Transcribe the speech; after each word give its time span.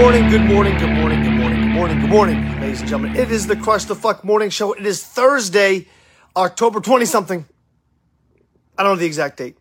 morning, 0.00 0.28
good 0.28 0.42
morning, 0.42 0.76
good 0.76 0.90
morning, 0.90 1.22
good 1.22 1.32
morning, 1.32 1.60
good 1.62 1.70
morning, 1.70 2.00
good 2.00 2.10
morning, 2.10 2.60
ladies 2.60 2.80
and 2.80 2.88
gentlemen. 2.90 3.16
It 3.16 3.30
is 3.30 3.46
the 3.46 3.56
Crush 3.56 3.86
the 3.86 3.94
Fuck 3.94 4.24
Morning 4.24 4.50
Show. 4.50 4.74
It 4.74 4.84
is 4.84 5.02
Thursday, 5.02 5.86
October 6.36 6.80
20 6.80 7.06
something. 7.06 7.46
I 8.76 8.82
don't 8.82 8.92
know 8.92 9.00
the 9.00 9.06
exact 9.06 9.38
date. 9.38 9.56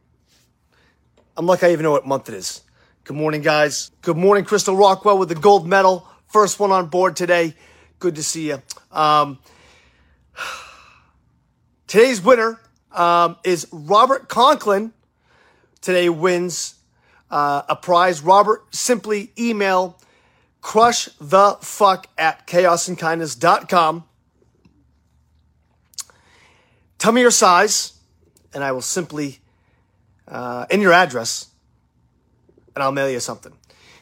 I'm 1.37 1.45
lucky 1.45 1.67
I 1.67 1.71
even 1.71 1.83
know 1.83 1.91
what 1.91 2.05
month 2.05 2.27
it 2.27 2.35
is. 2.35 2.63
Good 3.05 3.15
morning, 3.15 3.43
guys. 3.43 3.91
Good 4.01 4.17
morning, 4.17 4.43
Crystal 4.43 4.75
Rockwell 4.75 5.17
with 5.17 5.29
the 5.29 5.35
gold 5.35 5.65
medal. 5.65 6.05
First 6.27 6.59
one 6.59 6.69
on 6.69 6.87
board 6.87 7.15
today. 7.15 7.53
Good 7.99 8.15
to 8.15 8.23
see 8.23 8.49
you. 8.49 8.61
Um, 8.91 9.39
today's 11.87 12.21
winner 12.21 12.59
um, 12.91 13.37
is 13.45 13.69
Robert 13.71 14.27
Conklin. 14.27 14.91
Today 15.79 16.09
wins 16.09 16.75
uh, 17.31 17.61
a 17.69 17.75
prize. 17.77 18.21
Robert, 18.21 18.75
simply 18.75 19.31
email 19.39 19.97
crush 20.65 21.05
the 21.21 21.55
fuck 21.61 22.07
at 22.17 22.47
chaosandkindness.com. 22.47 24.03
Tell 26.97 27.11
me 27.11 27.21
your 27.21 27.29
size, 27.29 27.93
and 28.51 28.63
I 28.63 28.71
will 28.71 28.81
simply, 28.81 29.41
uh, 30.27 30.65
in 30.71 30.81
your 30.81 30.91
address, 30.91 31.49
and 32.73 32.83
I'll 32.83 32.91
mail 32.91 33.11
you 33.11 33.19
something. 33.19 33.53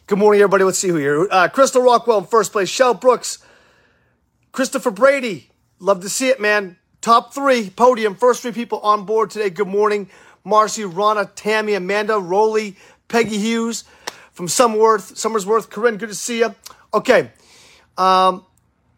Good 0.08 0.18
morning, 0.18 0.40
everybody. 0.40 0.64
Let's 0.64 0.80
see 0.80 0.88
who 0.88 0.96
here. 0.96 1.28
Uh, 1.30 1.50
Crystal 1.50 1.82
Rockwell 1.82 2.20
in 2.20 2.26
first 2.28 2.54
place. 2.54 2.70
Shell 2.70 2.94
Brooks. 2.94 3.40
Christopher 4.54 4.92
Brady. 4.92 5.52
Love 5.80 6.00
to 6.00 6.08
see 6.08 6.30
it, 6.30 6.40
man. 6.40 6.78
Top 7.02 7.34
three, 7.34 7.72
podium, 7.72 8.16
first 8.16 8.42
three 8.42 8.54
people 8.54 8.80
on 8.80 9.04
board 9.06 9.32
today. 9.32 9.50
Good 9.50 9.68
morning. 9.68 10.10
Marcy, 10.46 10.86
Rana, 10.86 11.30
Tammy, 11.36 11.74
Amanda, 11.74 12.18
Rolly, 12.18 12.78
Peggy 13.10 13.38
Hughes 13.38 13.84
from 14.34 14.48
Summerworth, 14.48 15.14
Somersworth. 15.14 15.70
Corinne, 15.70 15.98
good 15.98 16.10
to 16.10 16.16
see 16.16 16.40
you. 16.40 16.54
Okay. 16.94 17.32
Um, 17.98 18.46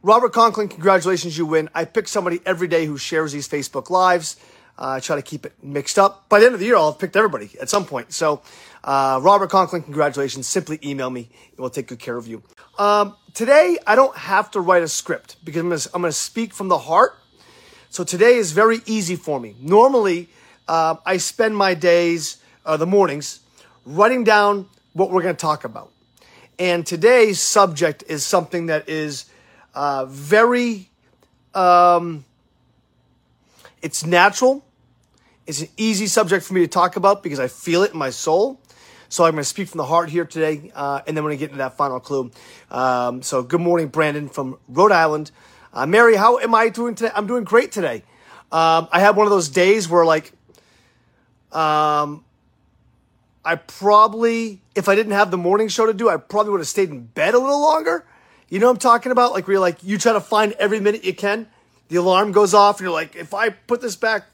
Robert 0.02 0.33
Conklin, 0.33 0.67
congratulations, 0.67 1.38
you 1.38 1.45
win. 1.45 1.69
I 1.73 1.86
pick 1.86 2.08
somebody 2.08 2.39
every 2.45 2.67
day 2.67 2.86
who 2.86 2.97
shares 2.97 3.31
these 3.31 3.47
Facebook 3.47 3.89
Lives. 3.89 4.38
Uh, 4.77 4.92
I 4.92 5.00
try 5.00 5.16
to 5.16 5.22
keep 5.22 5.45
it 5.45 5.53
mixed 5.64 5.97
up. 5.97 6.27
By 6.30 6.39
the 6.39 6.45
end 6.45 6.53
of 6.53 6.59
the 6.59 6.66
year, 6.66 6.75
I'll 6.75 6.92
have 6.92 7.00
picked 7.00 7.16
everybody 7.16 7.50
at 7.61 7.69
some 7.69 7.86
point. 7.86 8.14
So, 8.14 8.42
uh, 8.83 9.19
Robert 9.22 9.50
Conklin, 9.50 9.81
congratulations. 9.81 10.47
Simply 10.47 10.80
email 10.83 11.09
me 11.09 11.30
and 11.52 11.59
we'll 11.59 11.70
take 11.70 11.88
good 11.88 11.99
care 11.99 12.17
of 12.17 12.27
you. 12.27 12.44
Um, 12.77 13.16
today, 13.33 13.77
I 13.88 13.95
don't 13.95 14.16
have 14.16 14.52
to 14.52 14.59
write 14.59 14.83
a 14.83 14.88
script 14.88 15.38
because 15.44 15.61
I'm 15.61 15.70
going 15.70 15.80
to 15.80 15.89
I'm 15.95 16.02
gonna 16.02 16.11
speak 16.11 16.53
from 16.53 16.67
the 16.67 16.77
heart. 16.77 17.16
So 17.89 18.03
today 18.03 18.36
is 18.36 18.52
very 18.52 18.81
easy 18.86 19.16
for 19.16 19.39
me. 19.39 19.55
Normally, 19.59 20.30
uh, 20.67 20.95
I 21.05 21.17
spend 21.17 21.55
my 21.55 21.73
days, 21.73 22.38
uh, 22.66 22.75
the 22.77 22.86
mornings, 22.86 23.39
writing 23.86 24.23
down 24.23 24.67
what 24.95 25.11
we're 25.11 25.21
going 25.21 25.35
to 25.35 25.39
talk 25.39 25.65
about. 25.65 25.91
And 26.57 26.85
today's 26.85 27.39
subject 27.39 28.05
is 28.07 28.25
something 28.25 28.67
that 28.67 28.88
is 28.88 29.25
uh, 29.73 30.05
very, 30.05 30.89
um, 31.53 32.23
it's 33.81 34.05
natural. 34.05 34.63
It's 35.45 35.61
an 35.61 35.67
easy 35.75 36.07
subject 36.07 36.45
for 36.45 36.53
me 36.53 36.61
to 36.61 36.67
talk 36.67 36.95
about 36.95 37.21
because 37.23 37.41
I 37.41 37.49
feel 37.49 37.83
it 37.83 37.91
in 37.91 37.99
my 37.99 38.09
soul. 38.09 38.59
So 39.09 39.25
I'm 39.25 39.33
going 39.33 39.41
to 39.41 39.49
speak 39.49 39.67
from 39.67 39.79
the 39.79 39.85
heart 39.85 40.09
here 40.09 40.25
today, 40.25 40.71
uh, 40.73 41.02
and 41.05 41.15
then 41.15 41.23
we're 41.23 41.31
going 41.31 41.39
to 41.39 41.43
get 41.43 41.49
into 41.52 41.57
that 41.57 41.77
final 41.77 41.99
clue. 41.99 42.31
Um, 42.71 43.21
so 43.21 43.43
good 43.43 43.61
morning, 43.61 43.89
Brandon 43.89 44.30
from 44.30 44.57
Rhode 44.67 44.91
Island. 44.93 45.31
Uh, 45.73 45.85
Mary, 45.85 46.15
how 46.15 46.39
am 46.39 46.55
I 46.55 46.69
doing 46.69 46.95
today? 46.95 47.11
I'm 47.13 47.27
doing 47.27 47.43
great 47.43 47.71
today. 47.71 48.03
Um, 48.52 48.87
I 48.91 48.99
had 49.02 49.15
one 49.15 49.27
of 49.27 49.31
those 49.31 49.49
days 49.49 49.89
where 49.89 50.05
like, 50.05 50.31
um, 51.52 52.24
I 53.45 53.55
probably, 53.55 54.61
if 54.73 54.89
I 54.89 54.95
didn't 54.95 55.13
have 55.13 55.29
the 55.29 55.38
morning 55.38 55.67
show 55.67 55.85
to 55.85 55.93
do, 55.93 56.09
I 56.09 56.17
probably 56.17 56.51
would 56.51 56.61
have 56.61 56.67
stayed 56.67 56.89
in 56.89 57.01
bed 57.05 57.36
a 57.36 57.39
little 57.39 57.61
longer. 57.61 58.05
You 58.49 58.59
know 58.59 58.67
what 58.67 58.73
I'm 58.73 58.80
talking 58.80 59.11
about? 59.11 59.33
Like 59.33 59.47
where 59.47 59.53
you're 59.53 59.61
like, 59.61 59.83
you 59.83 59.97
try 59.97 60.14
to 60.14 60.21
find 60.21 60.53
every 60.53 60.80
minute 60.80 61.03
you 61.03 61.14
can. 61.14 61.47
The 61.89 61.97
alarm 61.97 62.31
goes 62.31 62.55
off 62.55 62.80
and 62.80 62.86
you're 62.86 62.93
like, 62.93 63.15
if 63.15 63.33
I 63.33 63.49
put 63.49 63.81
this 63.81 63.95
back, 63.95 64.25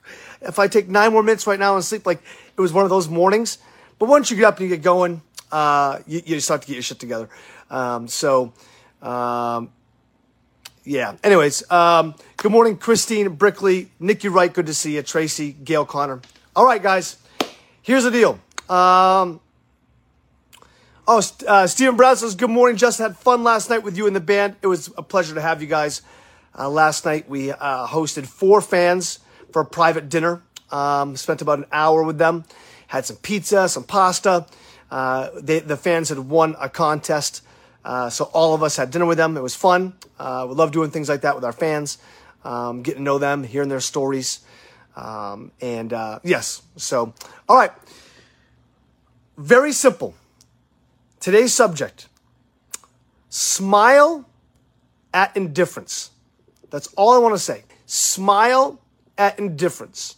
if 0.41 0.57
I 0.59 0.67
take 0.67 0.87
nine 0.87 1.11
more 1.11 1.23
minutes 1.23 1.45
right 1.45 1.59
now 1.59 1.75
and 1.75 1.83
sleep, 1.83 2.05
like 2.05 2.21
it 2.57 2.61
was 2.61 2.71
one 2.71 2.85
of 2.85 2.89
those 2.89 3.09
mornings. 3.09 3.57
But 3.99 4.07
once 4.07 4.31
you 4.31 4.37
get 4.37 4.45
up 4.45 4.59
and 4.59 4.69
you 4.69 4.75
get 4.75 4.83
going, 4.83 5.21
uh, 5.51 5.99
you, 6.07 6.21
you 6.25 6.39
start 6.39 6.61
to 6.61 6.67
get 6.67 6.75
your 6.75 6.83
shit 6.83 6.99
together. 6.99 7.29
Um, 7.69 8.07
so, 8.07 8.53
um, 9.01 9.71
yeah. 10.83 11.15
Anyways, 11.23 11.69
um, 11.69 12.15
good 12.37 12.51
morning, 12.51 12.77
Christine 12.77 13.29
Brickley, 13.35 13.91
Nikki 13.99 14.29
Wright. 14.29 14.51
Good 14.51 14.65
to 14.67 14.73
see 14.73 14.95
you. 14.95 15.03
Tracy, 15.03 15.51
Gail 15.51 15.85
Connor. 15.85 16.21
All 16.55 16.65
right, 16.65 16.81
guys. 16.81 17.17
Here's 17.81 18.03
the 18.03 18.11
deal. 18.11 18.39
Um, 18.71 19.41
oh, 21.05 21.21
uh, 21.45 21.67
Stephen 21.67 21.97
Brown 21.97 22.15
Good 22.37 22.49
morning, 22.49 22.77
Justin. 22.77 23.07
Had 23.07 23.17
fun 23.17 23.43
last 23.43 23.69
night 23.69 23.83
with 23.83 23.97
you 23.97 24.07
and 24.07 24.15
the 24.15 24.21
band. 24.21 24.55
It 24.61 24.67
was 24.67 24.89
a 24.97 25.03
pleasure 25.03 25.35
to 25.35 25.41
have 25.41 25.61
you 25.61 25.67
guys. 25.67 26.01
Uh, 26.57 26.69
last 26.69 27.03
night 27.03 27.27
we 27.27 27.51
uh, 27.51 27.87
hosted 27.87 28.25
four 28.27 28.61
fans 28.61 29.19
for 29.51 29.63
a 29.63 29.65
private 29.65 30.07
dinner. 30.07 30.41
Um, 30.71 31.17
spent 31.17 31.41
about 31.41 31.59
an 31.59 31.65
hour 31.73 32.01
with 32.03 32.17
them. 32.17 32.45
Had 32.87 33.05
some 33.05 33.17
pizza, 33.17 33.67
some 33.67 33.83
pasta. 33.83 34.45
Uh, 34.89 35.31
they, 35.35 35.59
the 35.59 35.75
fans 35.75 36.07
had 36.07 36.19
won 36.19 36.55
a 36.57 36.69
contest. 36.69 37.43
Uh, 37.83 38.09
so 38.09 38.25
all 38.31 38.53
of 38.53 38.63
us 38.63 38.77
had 38.77 38.89
dinner 38.89 39.05
with 39.05 39.17
them. 39.17 39.35
It 39.35 39.43
was 39.43 39.55
fun. 39.55 39.97
Uh, 40.17 40.45
we 40.47 40.55
love 40.55 40.71
doing 40.71 40.91
things 40.91 41.09
like 41.09 41.21
that 41.21 41.35
with 41.35 41.43
our 41.43 41.51
fans, 41.51 41.97
um, 42.45 42.83
getting 42.83 42.99
to 42.99 43.03
know 43.03 43.17
them, 43.17 43.43
hearing 43.43 43.67
their 43.67 43.81
stories. 43.81 44.39
Um, 44.95 45.51
and 45.59 45.91
uh, 45.91 46.19
yes, 46.23 46.61
so, 46.77 47.13
all 47.49 47.57
right. 47.57 47.71
Very 49.37 49.71
simple. 49.71 50.13
Today's 51.19 51.53
subject 51.53 52.07
smile 53.29 54.25
at 55.13 55.35
indifference. 55.35 56.11
That's 56.69 56.87
all 56.95 57.13
I 57.13 57.17
want 57.17 57.35
to 57.35 57.39
say. 57.39 57.63
Smile 57.85 58.79
at 59.17 59.37
indifference. 59.39 60.15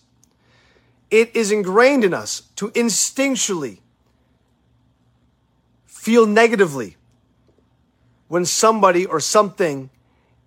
It 1.11 1.35
is 1.35 1.51
ingrained 1.51 2.03
in 2.03 2.13
us 2.13 2.43
to 2.55 2.69
instinctually 2.69 3.79
feel 5.85 6.25
negatively 6.25 6.97
when 8.27 8.45
somebody 8.45 9.05
or 9.05 9.19
something 9.19 9.89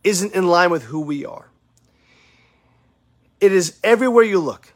isn't 0.03 0.35
in 0.35 0.47
line 0.47 0.71
with 0.71 0.85
who 0.85 1.01
we 1.01 1.25
are. 1.25 1.51
It 3.41 3.53
is 3.53 3.79
everywhere 3.85 4.25
you 4.25 4.41
look, 4.41 4.73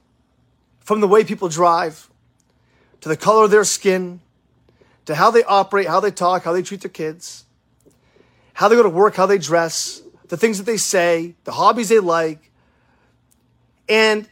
from 0.80 1.00
the 1.00 1.08
way 1.08 1.24
people 1.24 1.48
drive, 1.48 2.09
to 3.00 3.08
the 3.08 3.16
color 3.16 3.44
of 3.44 3.50
their 3.50 3.64
skin, 3.64 4.20
to 5.06 5.14
how 5.14 5.30
they 5.30 5.42
operate, 5.44 5.86
how 5.86 6.00
they 6.00 6.10
talk, 6.10 6.44
how 6.44 6.52
they 6.52 6.62
treat 6.62 6.82
their 6.82 6.90
kids, 6.90 7.44
how 8.54 8.68
they 8.68 8.76
go 8.76 8.82
to 8.82 8.88
work, 8.88 9.14
how 9.16 9.26
they 9.26 9.38
dress, 9.38 10.02
the 10.28 10.36
things 10.36 10.58
that 10.58 10.64
they 10.64 10.76
say, 10.76 11.34
the 11.44 11.52
hobbies 11.52 11.88
they 11.88 11.98
like. 11.98 12.50
And 13.88 14.28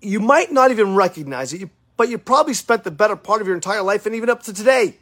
you 0.00 0.20
might 0.20 0.52
not 0.52 0.70
even 0.70 0.94
recognize 0.94 1.52
it, 1.52 1.68
but 1.96 2.08
you 2.08 2.18
probably 2.18 2.54
spent 2.54 2.84
the 2.84 2.90
better 2.90 3.16
part 3.16 3.40
of 3.40 3.46
your 3.46 3.54
entire 3.54 3.82
life 3.82 4.06
and 4.06 4.14
even 4.14 4.30
up 4.30 4.42
to 4.44 4.52
today 4.52 4.96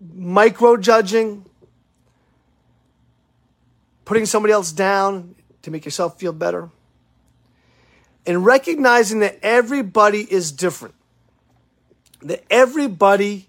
micro 0.00 0.76
judging, 0.76 1.44
putting 4.04 4.26
somebody 4.26 4.52
else 4.52 4.72
down 4.72 5.34
to 5.62 5.70
make 5.70 5.84
yourself 5.84 6.18
feel 6.18 6.32
better 6.32 6.70
and 8.26 8.44
recognizing 8.44 9.20
that 9.20 9.38
everybody 9.42 10.20
is 10.20 10.52
different, 10.52 10.94
that 12.22 12.44
everybody 12.50 13.48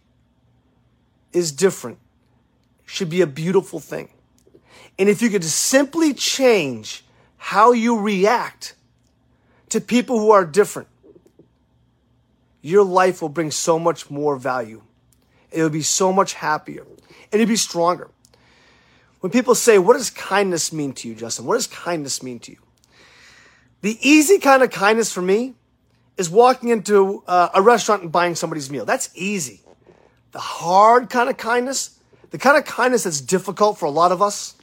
is 1.33 1.51
different 1.51 1.97
should 2.85 3.09
be 3.09 3.21
a 3.21 3.27
beautiful 3.27 3.79
thing. 3.79 4.09
And 4.99 5.09
if 5.09 5.21
you 5.21 5.29
could 5.29 5.43
simply 5.43 6.13
change 6.13 7.03
how 7.37 7.71
you 7.71 7.99
react 7.99 8.75
to 9.69 9.81
people 9.81 10.19
who 10.19 10.31
are 10.31 10.45
different, 10.45 10.87
your 12.61 12.83
life 12.83 13.21
will 13.21 13.29
bring 13.29 13.51
so 13.51 13.79
much 13.79 14.11
more 14.11 14.35
value. 14.35 14.81
It 15.51 15.61
will 15.61 15.69
be 15.69 15.81
so 15.81 16.13
much 16.13 16.33
happier 16.33 16.85
and 17.31 17.39
you'll 17.39 17.47
be 17.47 17.55
stronger. 17.55 18.09
When 19.21 19.31
people 19.31 19.55
say, 19.55 19.77
What 19.77 19.93
does 19.93 20.09
kindness 20.09 20.73
mean 20.73 20.93
to 20.93 21.07
you, 21.07 21.15
Justin? 21.15 21.45
What 21.45 21.55
does 21.55 21.67
kindness 21.67 22.21
mean 22.21 22.39
to 22.39 22.51
you? 22.51 22.57
The 23.81 23.97
easy 24.07 24.37
kind 24.39 24.61
of 24.63 24.69
kindness 24.69 25.11
for 25.11 25.21
me 25.21 25.55
is 26.17 26.29
walking 26.29 26.69
into 26.69 27.23
uh, 27.27 27.49
a 27.53 27.61
restaurant 27.61 28.03
and 28.03 28.11
buying 28.11 28.35
somebody's 28.35 28.69
meal. 28.69 28.85
That's 28.85 29.09
easy. 29.15 29.61
The 30.31 30.39
hard 30.39 31.09
kind 31.09 31.29
of 31.29 31.37
kindness, 31.37 31.99
the 32.29 32.37
kind 32.37 32.57
of 32.57 32.65
kindness 32.65 33.03
that's 33.03 33.21
difficult 33.21 33.79
for 33.79 33.85
a 33.85 33.89
lot 33.89 34.11
of 34.11 34.21
us, 34.21 34.55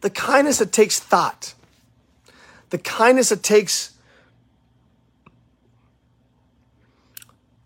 the 0.00 0.10
kindness 0.10 0.58
that 0.58 0.72
takes 0.72 0.98
thought, 0.98 1.54
the 2.70 2.78
kindness 2.78 3.28
that 3.28 3.42
takes 3.42 3.92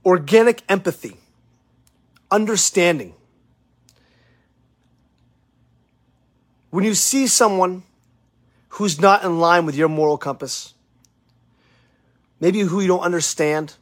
organic 0.04 0.62
empathy, 0.68 1.16
understanding. 2.30 3.14
When 6.70 6.84
you 6.84 6.94
see 6.94 7.26
someone 7.26 7.82
who's 8.78 9.00
not 9.00 9.24
in 9.24 9.40
line 9.40 9.66
with 9.66 9.74
your 9.74 9.88
moral 9.88 10.16
compass, 10.16 10.72
maybe 12.38 12.60
who 12.60 12.80
you 12.80 12.86
don't 12.86 13.00
understand, 13.00 13.74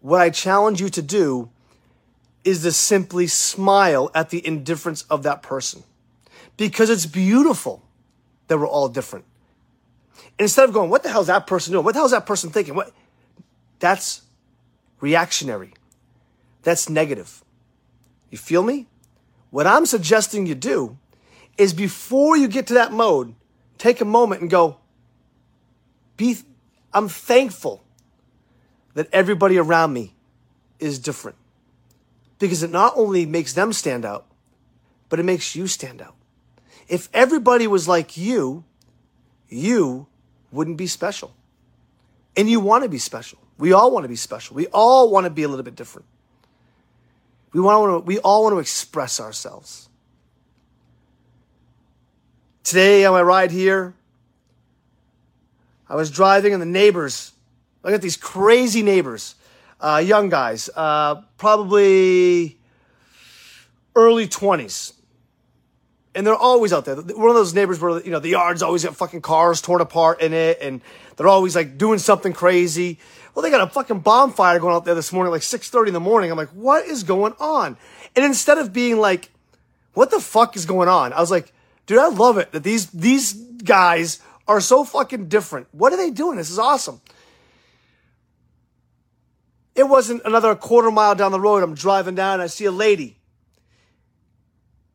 what 0.00 0.20
I 0.20 0.30
challenge 0.30 0.80
you 0.80 0.88
to 0.90 1.02
do 1.02 1.50
is 2.44 2.62
to 2.62 2.70
simply 2.70 3.26
smile 3.26 4.08
at 4.14 4.30
the 4.30 4.46
indifference 4.46 5.02
of 5.10 5.24
that 5.24 5.42
person 5.42 5.82
because 6.56 6.90
it's 6.90 7.06
beautiful 7.06 7.82
that 8.46 8.56
we're 8.56 8.68
all 8.68 8.88
different. 8.88 9.24
Instead 10.38 10.68
of 10.68 10.72
going, 10.72 10.88
what 10.88 11.02
the 11.02 11.08
hell 11.08 11.22
is 11.22 11.26
that 11.26 11.48
person 11.48 11.72
doing? 11.72 11.84
What 11.84 11.94
the 11.94 11.98
hell 11.98 12.06
is 12.06 12.12
that 12.12 12.24
person 12.24 12.50
thinking? 12.50 12.76
What? 12.76 12.92
That's 13.80 14.22
reactionary. 15.00 15.74
That's 16.62 16.88
negative. 16.88 17.42
You 18.30 18.38
feel 18.38 18.62
me? 18.62 18.86
What 19.50 19.66
I'm 19.66 19.86
suggesting 19.86 20.46
you 20.46 20.54
do 20.54 20.98
is 21.58 21.72
before 21.72 22.36
you 22.36 22.48
get 22.48 22.66
to 22.68 22.74
that 22.74 22.92
mode, 22.92 23.34
take 23.78 24.00
a 24.00 24.04
moment 24.04 24.40
and 24.40 24.50
go, 24.50 24.78
be, 26.16 26.36
I'm 26.92 27.08
thankful 27.08 27.82
that 28.94 29.08
everybody 29.12 29.58
around 29.58 29.92
me 29.92 30.14
is 30.78 30.98
different 30.98 31.36
because 32.38 32.62
it 32.62 32.70
not 32.70 32.94
only 32.96 33.24
makes 33.26 33.52
them 33.52 33.72
stand 33.72 34.04
out, 34.04 34.26
but 35.08 35.20
it 35.20 35.24
makes 35.24 35.54
you 35.54 35.66
stand 35.66 36.02
out. 36.02 36.14
If 36.88 37.08
everybody 37.12 37.66
was 37.66 37.86
like 37.86 38.16
you, 38.16 38.64
you 39.48 40.06
wouldn't 40.50 40.76
be 40.76 40.86
special. 40.86 41.34
And 42.36 42.48
you 42.48 42.60
want 42.60 42.82
to 42.84 42.88
be 42.88 42.98
special. 42.98 43.38
We 43.58 43.72
all 43.72 43.90
want 43.90 44.04
to 44.04 44.08
be 44.08 44.16
special. 44.16 44.56
We 44.56 44.66
all 44.68 45.10
want 45.10 45.24
to 45.24 45.30
be 45.30 45.42
a 45.42 45.48
little 45.48 45.62
bit 45.62 45.76
different. 45.76 46.06
We 47.52 47.60
want 47.60 48.04
to, 48.04 48.06
we 48.06 48.18
all 48.18 48.44
want 48.44 48.54
to 48.54 48.58
express 48.58 49.20
ourselves. 49.20 49.88
Today 52.72 53.04
on 53.04 53.12
my 53.12 53.20
ride 53.20 53.50
here, 53.50 53.92
I 55.90 55.94
was 55.94 56.10
driving 56.10 56.54
and 56.54 56.62
the 56.62 56.64
neighbors, 56.64 57.32
I 57.84 57.90
got 57.90 58.00
these 58.00 58.16
crazy 58.16 58.82
neighbors, 58.82 59.34
uh, 59.78 60.02
young 60.02 60.30
guys, 60.30 60.70
uh, 60.74 61.16
probably 61.36 62.56
early 63.94 64.26
20s. 64.26 64.94
And 66.14 66.26
they're 66.26 66.34
always 66.34 66.72
out 66.72 66.86
there. 66.86 66.96
One 66.96 67.28
of 67.28 67.34
those 67.34 67.52
neighbors 67.52 67.78
where, 67.78 68.00
you 68.00 68.10
know, 68.10 68.20
the 68.20 68.30
yard's 68.30 68.62
always 68.62 68.84
got 68.84 68.96
fucking 68.96 69.20
cars 69.20 69.60
torn 69.60 69.82
apart 69.82 70.22
in 70.22 70.32
it 70.32 70.56
and 70.62 70.80
they're 71.18 71.28
always 71.28 71.54
like 71.54 71.76
doing 71.76 71.98
something 71.98 72.32
crazy. 72.32 72.98
Well, 73.34 73.42
they 73.42 73.50
got 73.50 73.60
a 73.60 73.70
fucking 73.70 73.98
bonfire 73.98 74.58
going 74.60 74.74
out 74.74 74.86
there 74.86 74.94
this 74.94 75.12
morning, 75.12 75.30
like 75.30 75.42
6.30 75.42 75.88
in 75.88 75.92
the 75.92 76.00
morning. 76.00 76.30
I'm 76.30 76.38
like, 76.38 76.54
what 76.54 76.86
is 76.86 77.02
going 77.02 77.34
on? 77.38 77.76
And 78.16 78.24
instead 78.24 78.56
of 78.56 78.72
being 78.72 78.98
like, 78.98 79.28
what 79.92 80.10
the 80.10 80.20
fuck 80.20 80.56
is 80.56 80.64
going 80.64 80.88
on? 80.88 81.12
I 81.12 81.20
was 81.20 81.30
like, 81.30 81.52
dude, 81.86 81.98
I 81.98 82.08
love 82.08 82.38
it 82.38 82.52
that 82.52 82.62
these, 82.62 82.90
these 82.90 83.32
guys 83.32 84.20
are 84.48 84.60
so 84.60 84.84
fucking 84.84 85.28
different. 85.28 85.68
What 85.72 85.92
are 85.92 85.96
they 85.96 86.10
doing? 86.10 86.36
This 86.36 86.50
is 86.50 86.58
awesome. 86.58 87.00
It 89.74 89.84
wasn't 89.84 90.22
another 90.24 90.54
quarter 90.54 90.90
mile 90.90 91.14
down 91.14 91.32
the 91.32 91.40
road. 91.40 91.62
I'm 91.62 91.74
driving 91.74 92.14
down 92.14 92.34
and 92.34 92.42
I 92.42 92.46
see 92.46 92.66
a 92.66 92.70
lady. 92.70 93.16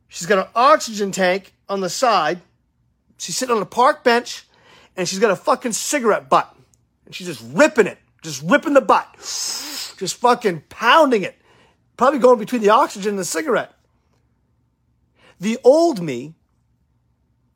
She's 0.07 0.27
got 0.27 0.39
an 0.39 0.51
oxygen 0.55 1.11
tank 1.11 1.53
on 1.67 1.81
the 1.81 1.89
side. 1.89 2.41
She's 3.17 3.35
sitting 3.35 3.55
on 3.55 3.61
a 3.61 3.65
park 3.65 4.03
bench 4.03 4.45
and 4.95 5.07
she's 5.07 5.19
got 5.19 5.31
a 5.31 5.35
fucking 5.35 5.73
cigarette 5.73 6.29
butt. 6.29 6.53
And 7.05 7.15
she's 7.15 7.27
just 7.27 7.43
ripping 7.53 7.87
it, 7.87 7.97
just 8.21 8.43
ripping 8.43 8.73
the 8.73 8.81
butt, 8.81 9.07
just 9.17 10.15
fucking 10.15 10.63
pounding 10.69 11.23
it. 11.23 11.35
Probably 11.95 12.19
going 12.19 12.37
between 12.37 12.61
the 12.61 12.69
oxygen 12.69 13.11
and 13.11 13.19
the 13.19 13.25
cigarette. 13.25 13.73
The 15.39 15.57
old 15.63 16.01
me, 16.01 16.35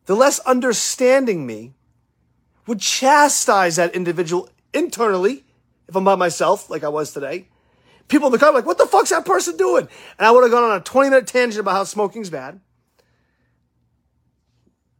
the 0.05 0.15
less 0.15 0.39
understanding 0.39 1.45
me, 1.45 1.73
would 2.67 2.79
chastise 2.79 3.75
that 3.75 3.95
individual 3.95 4.49
internally 4.73 5.43
if 5.91 5.95
I'm 5.95 6.05
by 6.05 6.15
myself, 6.15 6.69
like 6.69 6.85
I 6.85 6.89
was 6.89 7.11
today. 7.11 7.47
People 8.07 8.27
in 8.27 8.31
the 8.31 8.39
car 8.39 8.53
like, 8.53 8.65
what 8.65 8.77
the 8.77 8.85
fuck's 8.85 9.09
that 9.09 9.25
person 9.25 9.57
doing? 9.57 9.89
And 10.17 10.25
I 10.25 10.31
would 10.31 10.41
have 10.43 10.51
gone 10.51 10.63
on 10.63 10.77
a 10.77 10.81
20 10.81 11.09
minute 11.09 11.27
tangent 11.27 11.59
about 11.59 11.73
how 11.73 11.83
smoking's 11.83 12.29
bad. 12.29 12.61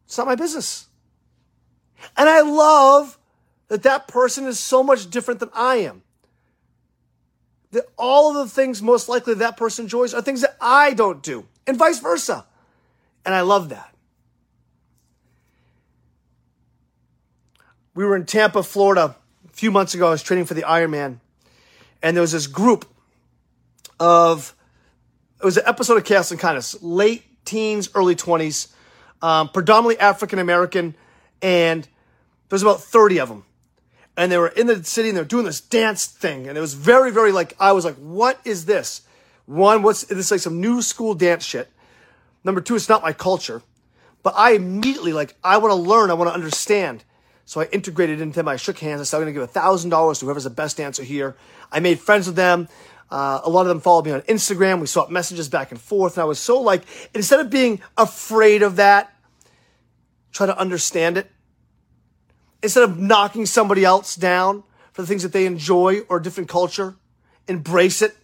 It's 0.06 0.18
not 0.18 0.28
my 0.28 0.36
business. 0.36 0.88
And 2.18 2.28
I 2.28 2.42
love 2.42 3.18
that 3.70 3.84
that 3.84 4.10
person 4.10 4.48
is 4.48 4.60
so 4.60 4.84
much 4.84 5.10
different 5.10 5.40
than 5.40 5.50
I 5.54 5.76
am. 5.76 6.04
That 7.72 7.86
all 7.98 8.36
of 8.36 8.50
the 8.50 8.54
things 8.54 8.82
most 8.82 9.08
likely 9.08 9.36
that 9.36 9.56
person 9.56 9.86
enjoys 9.86 10.14
are 10.14 10.22
things 10.22 10.42
that 10.42 10.58
I 10.60 10.94
don't 10.94 11.24
do, 11.24 11.46
and 11.66 11.78
vice 11.78 12.00
versa. 12.00 12.46
And 13.26 13.34
I 13.34 13.42
love 13.42 13.70
that. 13.70 13.91
We 17.94 18.06
were 18.06 18.16
in 18.16 18.26
Tampa, 18.26 18.64
Florida 18.64 19.16
a 19.48 19.54
few 19.54 19.70
months 19.70 19.94
ago. 19.94 20.08
I 20.08 20.12
was 20.12 20.24
training 20.24 20.46
for 20.46 20.54
the 20.54 20.62
Ironman, 20.62 21.20
and 22.02 22.16
there 22.16 22.22
was 22.22 22.32
this 22.32 22.48
group 22.48 22.86
of, 24.00 24.56
it 25.42 25.46
was 25.46 25.58
an 25.58 25.64
episode 25.66 25.98
of 25.98 26.06
Chaos 26.06 26.32
and 26.32 26.40
Kindness, 26.40 26.82
late 26.82 27.24
teens, 27.44 27.90
early 27.94 28.16
20s, 28.16 28.72
um, 29.22 29.50
predominantly 29.50 30.00
African 30.00 30.40
American, 30.40 30.96
and 31.42 31.88
there's 32.50 32.62
about 32.62 32.82
30 32.82 33.20
of 33.20 33.30
them. 33.30 33.44
And 34.16 34.32
they 34.32 34.38
were 34.38 34.48
in 34.48 34.68
the 34.68 34.84
city 34.84 35.10
and 35.10 35.18
they 35.18 35.22
were 35.22 35.28
doing 35.28 35.46
this 35.46 35.62
dance 35.62 36.06
thing. 36.06 36.48
And 36.48 36.58
it 36.58 36.62
was 36.62 36.74
very, 36.74 37.12
very 37.12 37.32
like, 37.32 37.56
I 37.60 37.72
was 37.72 37.86
like, 37.86 37.96
what 37.96 38.40
is 38.44 38.66
this? 38.66 39.02
One, 39.46 39.84
what's 39.84 40.04
this 40.04 40.32
like 40.32 40.42
some 40.42 40.60
new 40.60 40.82
school 40.82 41.14
dance 41.14 41.46
shit? 41.46 41.70
Number 42.44 42.62
two, 42.62 42.76
it's 42.76 42.90
not 42.90 43.02
my 43.02 43.14
culture. 43.14 43.62
But 44.22 44.34
I 44.36 44.52
immediately, 44.52 45.14
like, 45.14 45.36
I 45.44 45.58
want 45.58 45.72
to 45.72 45.76
learn, 45.76 46.12
I 46.12 46.14
want 46.14 46.30
to 46.30 46.34
understand. 46.34 47.04
So 47.46 47.62
I 47.62 47.66
integrated 47.66 48.22
into 48.22 48.36
them. 48.36 48.48
I 48.48 48.56
shook 48.56 48.80
hands. 48.80 49.02
I 49.02 49.04
said, 49.04 49.18
I'm 49.18 49.24
going 49.24 49.34
to 49.34 49.40
give 49.42 49.52
$1,000 49.54 50.20
to 50.20 50.26
whoever's 50.26 50.44
the 50.46 50.50
best 50.50 50.78
dancer 50.78 51.04
here. 51.04 51.36
I 51.72 51.80
made 51.80 52.00
friends 52.00 52.28
with 52.28 52.36
them. 52.36 52.68
Uh, 53.10 53.42
a 53.44 53.50
lot 53.50 53.62
of 53.62 53.68
them 53.68 53.82
followed 53.82 54.06
me 54.06 54.12
on 54.12 54.22
Instagram. 54.22 54.80
We 54.80 54.88
swapped 54.88 55.12
messages 55.12 55.50
back 55.50 55.72
and 55.72 55.82
forth. 55.82 56.18
And 56.18 56.22
I 56.22 56.26
was 56.26 56.40
so 56.40 56.62
like, 56.62 56.84
instead 57.14 57.40
of 57.40 57.50
being 57.50 57.82
afraid 57.98 58.62
of 58.62 58.78
that, 58.78 59.14
try 60.32 60.46
to 60.46 60.58
understand 60.58 61.18
it. 61.18 61.30
Instead 62.64 62.84
of 62.84 63.00
knocking 63.00 63.46
somebody 63.46 63.84
else 63.84 64.16
down 64.16 64.64
for 64.94 65.02
the 65.02 65.08
things 65.08 65.24
that 65.24 65.34
they 65.34 65.46
enjoy 65.46 66.02
or 66.08 66.18
a 66.18 66.24
different 66.24 66.48
culture, 66.48 66.96
embrace 67.48 68.02
it. 68.02 68.16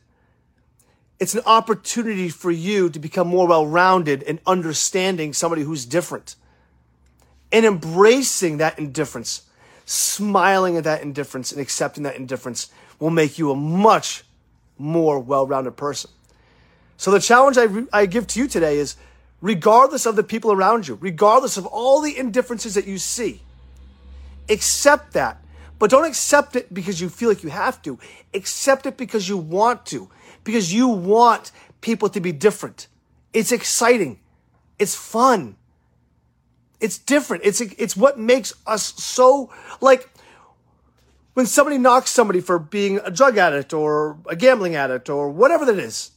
It's 1.20 1.34
an 1.34 1.42
opportunity 1.46 2.30
for 2.30 2.52
you 2.52 2.90
to 2.90 3.00
become 3.00 3.28
more 3.28 3.48
well 3.48 3.66
rounded 3.66 4.24
and 4.24 4.40
understanding 4.46 5.34
somebody 5.34 5.63
who's 5.63 5.86
different 5.86 6.36
and 7.57 7.65
embracing 7.65 8.57
that 8.57 8.77
indifference, 8.77 9.41
smiling 9.84 10.77
at 10.77 10.84
that 10.84 11.01
indifference 11.01 11.51
and 11.51 11.60
accepting 11.60 12.03
that 12.03 12.15
indifference 12.15 12.70
will 13.00 13.10
make 13.10 13.39
you 13.39 13.50
a 13.50 13.55
much 13.55 14.24
more 14.77 15.20
well-rounded 15.20 15.75
person. 15.75 16.12
So 16.98 17.10
the 17.10 17.20
challenge 17.20 17.58
I, 17.58 17.63
re- 17.63 17.88
I 17.91 18.05
give 18.05 18.27
to 18.27 18.39
you 18.39 18.48
today 18.48 18.77
is 18.77 18.96
regardless 19.41 20.05
of 20.05 20.15
the 20.15 20.22
people 20.22 20.51
around 20.51 20.88
you, 20.88 21.00
regardless 21.01 21.58
of 21.58 21.65
all 21.65 22.00
the 22.00 22.15
indifferences 22.15 22.75
that 22.75 22.86
you 22.86 23.00
see, 23.00 23.41
accept 24.50 25.13
that. 25.13 25.41
But 25.79 25.89
don't 25.89 26.05
accept 26.05 26.55
it 26.55 26.72
because 26.72 27.01
you 27.01 27.10
feel 27.10 27.29
like 27.29 27.41
you 27.41 27.50
have 27.50 27.82
to. 27.82 27.98
Accept 28.36 28.86
it 28.86 28.98
because 28.98 29.27
you 29.27 29.38
want 29.38 29.84
to, 29.88 30.12
because 30.43 30.72
you 30.72 30.89
want 30.89 31.51
people 31.82 32.10
to 32.10 32.20
be 32.20 32.32
different. 32.32 32.88
It's 33.34 33.51
exciting. 33.51 34.20
It's 34.77 34.93
fun. 34.93 35.55
It's 36.79 36.98
different. 36.98 37.43
It's, 37.46 37.62
it's 37.62 37.98
what 37.98 38.19
makes 38.19 38.53
us 38.65 38.93
so 39.03 39.51
like 39.81 40.10
when 41.34 41.46
somebody 41.46 41.77
knocks 41.77 42.10
somebody 42.10 42.41
for 42.41 42.57
being 42.57 43.00
a 43.03 43.12
drug 43.12 43.38
addict 43.38 43.72
or 43.72 44.17
a 44.27 44.36
gambling 44.36 44.75
addict 44.75 45.07
or 45.07 45.29
whatever 45.29 45.65
that 45.65 45.77
is, 45.77 46.12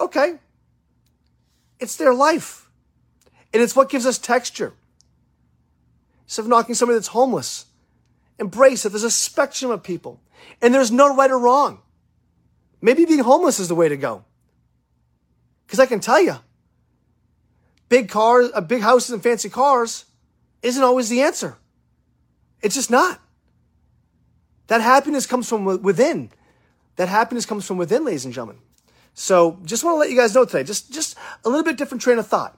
okay, 0.00 0.38
it's 1.78 1.96
their 1.96 2.14
life. 2.14 2.70
And 3.52 3.62
it's 3.62 3.76
what 3.76 3.90
gives 3.90 4.06
us 4.06 4.16
texture. 4.16 4.72
Instead 6.24 6.42
of 6.42 6.48
knocking 6.48 6.74
somebody 6.74 6.96
that's 6.96 7.08
homeless, 7.08 7.66
embrace 8.38 8.86
it. 8.86 8.90
There's 8.90 9.02
a 9.02 9.10
spectrum 9.10 9.70
of 9.70 9.82
people, 9.82 10.20
and 10.62 10.72
there's 10.72 10.90
no 10.90 11.14
right 11.14 11.30
or 11.30 11.38
wrong. 11.38 11.82
Maybe 12.80 13.04
being 13.04 13.20
homeless 13.20 13.60
is 13.60 13.68
the 13.68 13.74
way 13.74 13.90
to 13.90 13.96
go. 13.98 14.24
Because 15.66 15.78
I 15.80 15.86
can 15.86 16.00
tell 16.00 16.22
you, 16.22 16.36
big 17.92 18.08
cars, 18.08 18.50
uh, 18.54 18.60
big 18.62 18.80
houses 18.80 19.10
and 19.10 19.22
fancy 19.22 19.50
cars 19.50 20.06
isn't 20.62 20.82
always 20.82 21.10
the 21.10 21.20
answer. 21.20 21.58
It's 22.62 22.74
just 22.74 22.90
not. 22.90 23.20
That 24.68 24.80
happiness 24.80 25.26
comes 25.26 25.46
from 25.46 25.66
within. 25.82 26.30
That 26.96 27.10
happiness 27.10 27.44
comes 27.44 27.66
from 27.66 27.76
within, 27.76 28.02
ladies 28.06 28.24
and 28.24 28.32
gentlemen. 28.32 28.62
So 29.12 29.58
just 29.66 29.84
want 29.84 29.96
to 29.96 29.98
let 29.98 30.08
you 30.08 30.16
guys 30.16 30.34
know 30.34 30.46
today, 30.46 30.64
just, 30.64 30.90
just 30.90 31.18
a 31.44 31.50
little 31.50 31.64
bit 31.64 31.76
different 31.76 32.00
train 32.00 32.18
of 32.18 32.26
thought. 32.26 32.56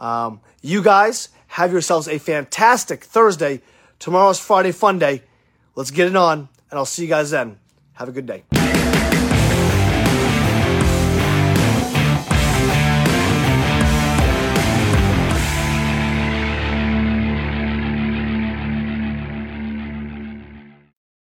Um, 0.00 0.40
you 0.62 0.82
guys 0.82 1.28
have 1.46 1.70
yourselves 1.70 2.08
a 2.08 2.18
fantastic 2.18 3.04
Thursday. 3.04 3.60
Tomorrow's 4.00 4.40
Friday 4.40 4.72
fun 4.72 4.98
day. 4.98 5.22
Let's 5.76 5.92
get 5.92 6.08
it 6.08 6.16
on, 6.16 6.48
and 6.70 6.78
I'll 6.78 6.86
see 6.86 7.02
you 7.02 7.08
guys 7.08 7.30
then. 7.30 7.60
Have 7.92 8.08
a 8.08 8.12
good 8.12 8.26
day. 8.26 8.42